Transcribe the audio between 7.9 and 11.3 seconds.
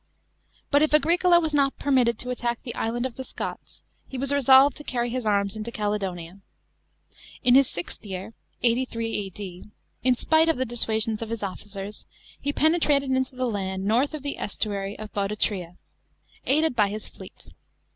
year (83 A.D.), in spite of the dissuasions of